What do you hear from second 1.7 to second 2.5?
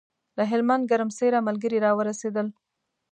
راورسېدل.